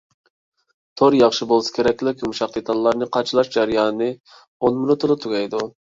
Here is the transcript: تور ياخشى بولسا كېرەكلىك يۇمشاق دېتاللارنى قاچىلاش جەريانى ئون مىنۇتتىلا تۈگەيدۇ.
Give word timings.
تور 1.01 1.17
ياخشى 1.17 1.47
بولسا 1.51 1.75
كېرەكلىك 1.75 2.23
يۇمشاق 2.25 2.55
دېتاللارنى 2.55 3.09
قاچىلاش 3.19 3.53
جەريانى 3.57 4.09
ئون 4.15 4.81
مىنۇتتىلا 4.81 5.23
تۈگەيدۇ. 5.27 5.63